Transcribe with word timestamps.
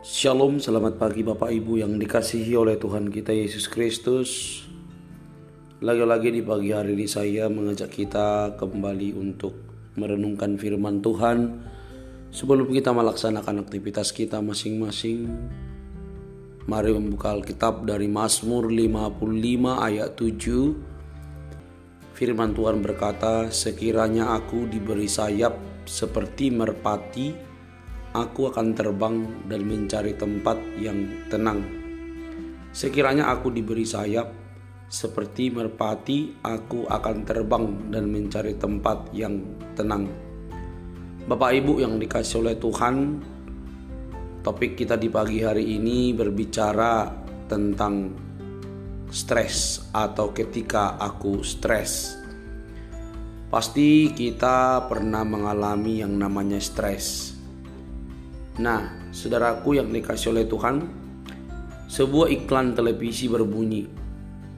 Shalom, 0.00 0.56
selamat 0.56 0.96
pagi 0.96 1.20
Bapak 1.20 1.52
Ibu 1.52 1.84
yang 1.84 2.00
dikasihi 2.00 2.56
oleh 2.56 2.80
Tuhan 2.80 3.12
kita 3.12 3.36
Yesus 3.36 3.68
Kristus. 3.68 4.64
Lagi-lagi 5.84 6.32
di 6.32 6.40
pagi 6.40 6.72
hari 6.72 6.96
ini 6.96 7.04
saya 7.04 7.52
mengajak 7.52 7.92
kita 7.92 8.56
kembali 8.56 9.12
untuk 9.12 9.52
merenungkan 10.00 10.56
firman 10.56 11.04
Tuhan 11.04 11.52
sebelum 12.32 12.72
kita 12.72 12.96
melaksanakan 12.96 13.60
aktivitas 13.60 14.16
kita 14.16 14.40
masing-masing. 14.40 15.28
Mari 16.64 16.96
membuka 16.96 17.36
Alkitab 17.36 17.84
dari 17.84 18.08
Mazmur 18.08 18.72
55 18.72 19.84
ayat 19.84 20.16
7. 20.16 20.80
Firman 22.16 22.56
Tuhan 22.56 22.80
berkata, 22.80 23.52
"Sekiranya 23.52 24.32
aku 24.32 24.64
diberi 24.64 25.12
sayap 25.12 25.60
seperti 25.84 26.48
merpati, 26.48 27.49
aku 28.10 28.50
akan 28.50 28.74
terbang 28.74 29.22
dan 29.46 29.62
mencari 29.62 30.18
tempat 30.18 30.58
yang 30.78 31.06
tenang. 31.30 31.62
Sekiranya 32.70 33.30
aku 33.30 33.50
diberi 33.50 33.86
sayap, 33.86 34.30
seperti 34.90 35.54
merpati, 35.54 36.42
aku 36.42 36.86
akan 36.90 37.16
terbang 37.22 37.90
dan 37.94 38.10
mencari 38.10 38.58
tempat 38.58 39.10
yang 39.14 39.38
tenang. 39.78 40.10
Bapak 41.30 41.50
Ibu 41.54 41.78
yang 41.78 41.98
dikasih 42.02 42.42
oleh 42.42 42.58
Tuhan, 42.58 43.22
topik 44.42 44.74
kita 44.74 44.98
di 44.98 45.06
pagi 45.06 45.46
hari 45.46 45.78
ini 45.78 46.10
berbicara 46.10 47.06
tentang 47.46 48.10
stres 49.10 49.90
atau 49.94 50.34
ketika 50.34 50.98
aku 50.98 51.42
stres. 51.46 52.18
Pasti 53.50 54.14
kita 54.14 54.86
pernah 54.86 55.26
mengalami 55.26 56.02
yang 56.02 56.14
namanya 56.14 56.62
stres 56.62 57.39
Nah, 58.60 59.08
saudaraku 59.08 59.80
yang 59.80 59.88
dikasih 59.88 60.36
oleh 60.36 60.44
Tuhan, 60.44 60.84
sebuah 61.88 62.28
iklan 62.28 62.76
televisi 62.76 63.24
berbunyi, 63.24 63.88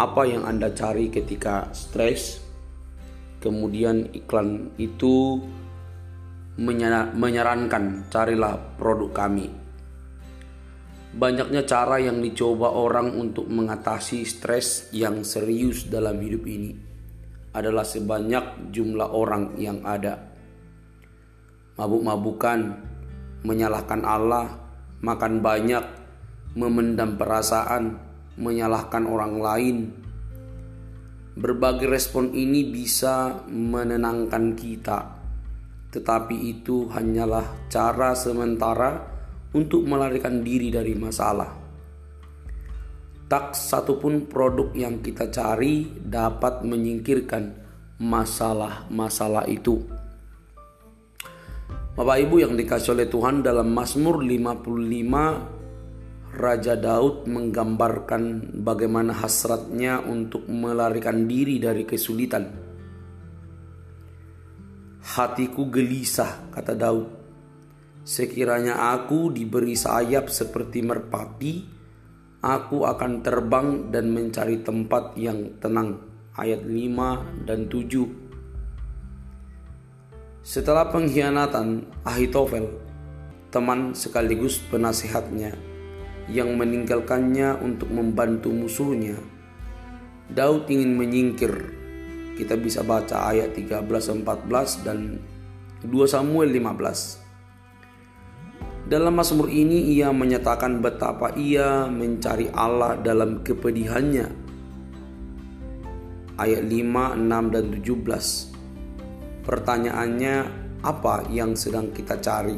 apa 0.00 0.24
yang 0.24 0.48
Anda 0.48 0.72
cari 0.72 1.12
ketika 1.12 1.68
stres? 1.76 2.40
Kemudian 3.44 4.08
iklan 4.16 4.72
itu 4.80 5.36
menyarankan 7.12 8.08
carilah 8.08 8.56
produk 8.80 9.12
kami. 9.12 9.52
Banyaknya 11.12 11.68
cara 11.68 12.00
yang 12.00 12.24
dicoba 12.24 12.72
orang 12.72 13.12
untuk 13.20 13.52
mengatasi 13.52 14.24
stres 14.24 14.88
yang 14.96 15.20
serius 15.28 15.92
dalam 15.92 16.16
hidup 16.24 16.48
ini 16.48 16.72
adalah 17.52 17.84
sebanyak 17.84 18.72
jumlah 18.72 19.12
orang 19.12 19.60
yang 19.60 19.84
ada. 19.84 20.30
Mabuk-mabukan, 21.76 22.60
menyalahkan 23.44 24.04
Allah, 24.04 24.60
makan 25.00 25.40
banyak, 25.40 25.84
memendam 26.56 27.16
perasaan, 27.16 27.96
menyalahkan 28.36 29.04
orang 29.08 29.34
lain. 29.40 29.76
Berbagai 31.40 31.88
respon 31.88 32.34
ini 32.36 32.68
bisa 32.68 33.46
menenangkan 33.48 34.52
kita, 34.58 34.98
tetapi 35.94 36.36
itu 36.36 36.90
hanyalah 36.90 37.70
cara 37.72 38.12
sementara 38.12 39.08
untuk 39.56 39.86
melarikan 39.86 40.42
diri 40.44 40.68
dari 40.68 40.92
masalah. 40.98 41.48
Tak 43.30 43.54
satupun 43.54 44.26
produk 44.26 44.74
yang 44.74 44.98
kita 44.98 45.30
cari 45.30 45.86
dapat 46.02 46.66
menyingkirkan 46.66 47.54
masalah-masalah 48.02 49.46
itu. 49.46 49.86
Bapak 51.90 52.22
Ibu 52.22 52.38
yang 52.38 52.54
dikasih 52.54 52.94
oleh 52.94 53.10
Tuhan 53.10 53.42
dalam 53.42 53.74
Mazmur 53.74 54.22
55 54.22 56.38
Raja 56.38 56.78
Daud 56.78 57.26
menggambarkan 57.26 58.54
bagaimana 58.62 59.10
hasratnya 59.10 59.98
untuk 59.98 60.46
melarikan 60.46 61.26
diri 61.26 61.58
dari 61.58 61.82
kesulitan. 61.82 62.46
Hatiku 65.02 65.66
gelisah, 65.66 66.54
kata 66.54 66.78
Daud. 66.78 67.10
Sekiranya 68.06 68.94
aku 68.94 69.34
diberi 69.34 69.74
sayap 69.74 70.30
seperti 70.30 70.86
merpati, 70.86 71.66
aku 72.38 72.86
akan 72.86 73.18
terbang 73.18 73.90
dan 73.90 74.14
mencari 74.14 74.62
tempat 74.62 75.18
yang 75.18 75.58
tenang. 75.58 75.98
Ayat 76.38 76.62
5 76.62 77.50
dan 77.50 77.66
7 77.66 78.29
setelah 80.50 80.90
pengkhianatan 80.90 81.86
Ahitofel, 82.02 82.74
teman 83.54 83.94
sekaligus 83.94 84.58
penasehatnya 84.66 85.54
yang 86.26 86.58
meninggalkannya 86.58 87.54
untuk 87.62 87.86
membantu 87.94 88.50
musuhnya, 88.50 89.14
Daud 90.26 90.66
ingin 90.66 90.98
menyingkir. 90.98 91.78
Kita 92.34 92.58
bisa 92.58 92.82
baca 92.82 93.30
ayat 93.30 93.54
13, 93.54 94.26
14 94.26 94.82
dan 94.82 95.22
2 95.86 96.10
Samuel 96.10 96.50
15. 96.50 98.90
Dalam 98.90 99.14
Mazmur 99.14 99.54
ini 99.54 99.94
ia 99.94 100.10
menyatakan 100.10 100.82
betapa 100.82 101.30
ia 101.38 101.86
mencari 101.86 102.50
Allah 102.50 102.98
dalam 102.98 103.46
kepedihannya. 103.46 104.26
Ayat 106.42 106.66
5, 106.66 107.22
6 107.22 107.54
dan 107.54 107.70
17 107.70 108.50
Pertanyaannya, 109.40 110.36
apa 110.84 111.24
yang 111.32 111.56
sedang 111.56 111.92
kita 111.92 112.20
cari? 112.20 112.56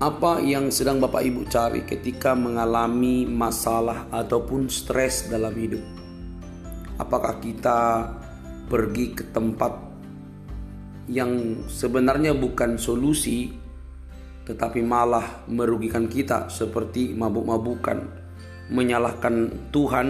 Apa 0.00 0.40
yang 0.40 0.72
sedang 0.72 0.96
Bapak 0.96 1.20
Ibu 1.20 1.44
cari 1.48 1.84
ketika 1.84 2.32
mengalami 2.32 3.28
masalah 3.28 4.08
ataupun 4.08 4.72
stres 4.72 5.28
dalam 5.28 5.52
hidup? 5.52 5.84
Apakah 6.96 7.36
kita 7.40 8.08
pergi 8.68 9.12
ke 9.12 9.28
tempat 9.28 9.76
yang 11.08 11.64
sebenarnya 11.68 12.32
bukan 12.32 12.80
solusi, 12.80 13.52
tetapi 14.48 14.80
malah 14.80 15.44
merugikan 15.48 16.08
kita, 16.08 16.48
seperti 16.48 17.12
mabuk-mabukan, 17.12 18.04
menyalahkan 18.72 19.68
Tuhan 19.68 20.08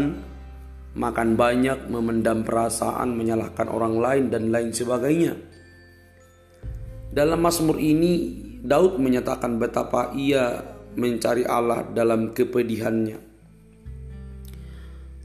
makan 0.95 1.39
banyak, 1.39 1.87
memendam 1.87 2.43
perasaan, 2.43 3.15
menyalahkan 3.15 3.71
orang 3.71 3.95
lain, 3.99 4.25
dan 4.33 4.51
lain 4.51 4.75
sebagainya. 4.75 5.39
Dalam 7.11 7.43
Mazmur 7.43 7.79
ini, 7.79 8.43
Daud 8.63 8.99
menyatakan 8.99 9.59
betapa 9.59 10.15
ia 10.15 10.63
mencari 10.95 11.47
Allah 11.47 11.87
dalam 11.91 12.35
kepedihannya. 12.35 13.19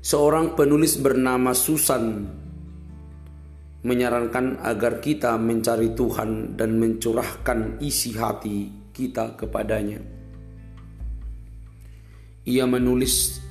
Seorang 0.06 0.54
penulis 0.54 1.02
bernama 1.02 1.50
Susan 1.58 2.30
menyarankan 3.86 4.66
agar 4.66 5.02
kita 5.02 5.38
mencari 5.38 5.94
Tuhan 5.94 6.58
dan 6.58 6.78
mencurahkan 6.78 7.82
isi 7.82 8.18
hati 8.18 8.70
kita 8.94 9.38
kepadanya. 9.38 10.02
Ia 12.46 12.66
menulis 12.70 13.42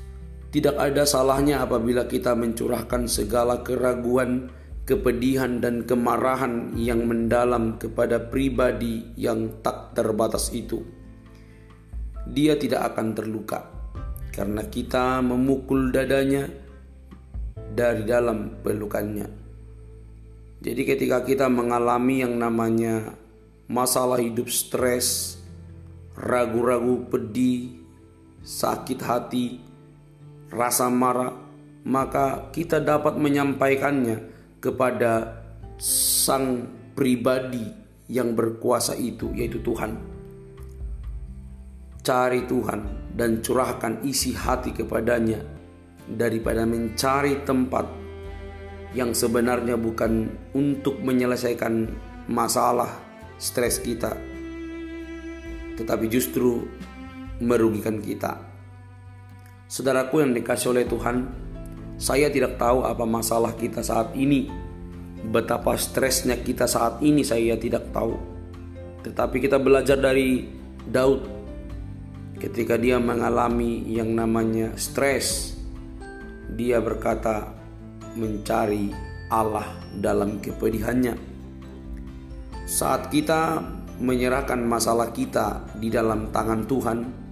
tidak 0.55 0.79
ada 0.79 1.03
salahnya 1.03 1.67
apabila 1.67 2.07
kita 2.07 2.39
mencurahkan 2.39 3.11
segala 3.11 3.67
keraguan, 3.67 4.55
kepedihan, 4.87 5.59
dan 5.59 5.83
kemarahan 5.83 6.79
yang 6.79 7.11
mendalam 7.11 7.75
kepada 7.75 8.23
pribadi 8.31 9.03
yang 9.19 9.51
tak 9.67 9.99
terbatas 9.99 10.55
itu. 10.55 10.79
Dia 12.31 12.55
tidak 12.55 12.95
akan 12.95 13.19
terluka 13.19 13.67
karena 14.31 14.63
kita 14.71 15.19
memukul 15.27 15.91
dadanya 15.91 16.47
dari 17.75 18.07
dalam 18.07 18.63
pelukannya. 18.63 19.27
Jadi, 20.63 20.83
ketika 20.87 21.27
kita 21.27 21.51
mengalami 21.51 22.23
yang 22.23 22.39
namanya 22.39 23.11
masalah 23.67 24.23
hidup 24.23 24.47
stres, 24.55 25.35
ragu-ragu, 26.15 27.11
pedih, 27.11 27.83
sakit 28.47 29.03
hati, 29.03 29.74
rasa 30.55 30.87
marah, 30.89 31.35
maka 31.85 32.49
kita 32.55 32.79
dapat 32.81 33.19
menyampaikannya 33.19 34.17
kepada 34.63 35.45
sang 35.77 36.65
pribadi 36.95 37.67
yang 38.09 38.33
berkuasa 38.33 38.95
itu, 38.95 39.35
yaitu 39.35 39.61
Tuhan. 39.61 39.99
Cari 42.05 42.45
Tuhan 42.47 42.81
dan 43.17 43.41
curahkan 43.41 44.05
isi 44.07 44.37
hati 44.37 44.77
kepadanya 44.77 45.41
daripada 46.05 46.69
mencari 46.69 47.43
tempat 47.49 47.89
yang 48.93 49.17
sebenarnya 49.17 49.75
bukan 49.75 50.31
untuk 50.55 51.01
menyelesaikan 51.01 51.91
masalah 52.31 52.93
stres 53.41 53.83
kita, 53.83 54.15
tetapi 55.81 56.07
justru 56.07 56.63
merugikan 57.43 57.99
kita. 57.99 58.54
Saudaraku 59.75 60.23
yang 60.23 60.31
dikasih 60.31 60.71
oleh 60.71 60.87
Tuhan, 60.87 61.27
saya 61.99 62.31
tidak 62.31 62.63
tahu 62.63 62.87
apa 62.87 63.03
masalah 63.03 63.59
kita 63.59 63.83
saat 63.83 64.15
ini. 64.15 64.47
Betapa 65.35 65.75
stresnya 65.75 66.39
kita 66.39 66.71
saat 66.71 67.03
ini 67.03 67.27
saya 67.27 67.59
tidak 67.59 67.91
tahu. 67.91 68.15
Tetapi 69.03 69.43
kita 69.43 69.59
belajar 69.59 69.99
dari 69.99 70.47
Daud 70.87 71.27
ketika 72.39 72.79
dia 72.79 73.03
mengalami 73.03 73.83
yang 73.91 74.15
namanya 74.15 74.79
stres 74.79 75.59
dia 76.55 76.79
berkata 76.79 77.51
mencari 78.15 78.95
Allah 79.27 79.75
dalam 79.99 80.39
kepedihannya 80.39 81.19
saat 82.69 83.11
kita 83.11 83.65
menyerahkan 83.99 84.61
masalah 84.61 85.11
kita 85.11 85.67
di 85.81 85.89
dalam 85.89 86.31
tangan 86.31 86.63
Tuhan 86.69 87.24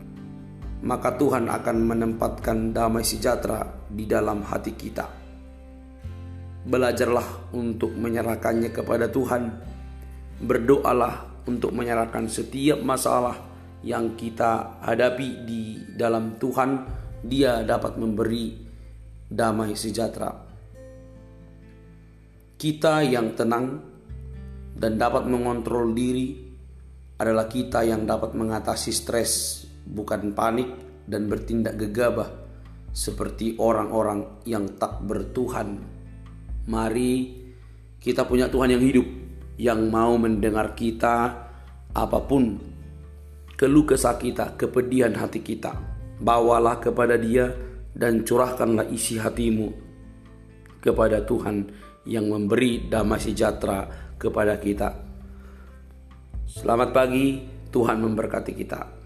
maka 0.82 1.14
Tuhan 1.14 1.46
akan 1.46 1.76
menempatkan 1.87 2.75
damai 2.75 3.06
sejahtera 3.06 3.62
di 3.87 4.05
dalam 4.05 4.43
hati 4.43 4.75
kita. 4.75 5.06
Belajarlah 6.67 7.55
untuk 7.55 7.94
menyerahkannya 7.94 8.70
kepada 8.75 9.06
Tuhan. 9.06 9.43
Berdoalah 10.43 11.46
untuk 11.46 11.70
menyerahkan 11.70 12.26
setiap 12.26 12.82
masalah 12.82 13.38
yang 13.87 14.19
kita 14.19 14.82
hadapi 14.82 15.46
di 15.46 15.62
dalam 15.94 16.38
Tuhan. 16.38 16.70
Dia 17.23 17.62
dapat 17.62 18.02
memberi 18.02 18.50
damai 19.31 19.78
sejahtera. 19.78 20.35
Kita 22.58 23.06
yang 23.06 23.38
tenang 23.38 23.78
dan 24.75 24.99
dapat 24.99 25.31
mengontrol 25.31 25.94
diri 25.94 26.35
adalah 27.23 27.46
kita 27.46 27.87
yang 27.87 28.02
dapat 28.02 28.35
mengatasi 28.35 28.90
stres 28.90 29.62
bukan 29.87 30.34
panik 30.34 30.69
dan 31.06 31.26
bertindak 31.26 31.79
gegabah 31.79 32.31
seperti 32.93 33.56
orang-orang 33.56 34.44
yang 34.44 34.69
tak 34.76 35.00
bertuhan. 35.02 35.81
Mari 36.69 37.43
kita 37.99 38.29
punya 38.29 38.46
Tuhan 38.52 38.76
yang 38.76 38.82
hidup, 38.84 39.08
yang 39.56 39.88
mau 39.88 40.14
mendengar 40.20 40.76
kita 40.76 41.49
apa 41.93 42.19
pun 42.25 42.61
keluh 43.56 43.87
kesah 43.87 44.19
kita, 44.19 44.55
kepedihan 44.58 45.14
hati 45.17 45.40
kita. 45.40 45.73
Bawalah 46.23 46.78
kepada 46.78 47.19
dia 47.19 47.50
dan 47.93 48.23
curahkanlah 48.23 48.87
isi 48.94 49.19
hatimu 49.19 49.75
kepada 50.78 51.23
Tuhan 51.26 51.70
yang 52.06 52.31
memberi 52.31 52.90
damai 52.90 53.19
sejahtera 53.19 53.87
kepada 54.19 54.58
kita. 54.58 54.90
Selamat 56.46 56.90
pagi, 56.94 57.43
Tuhan 57.70 57.99
memberkati 58.02 58.52
kita. 58.55 59.01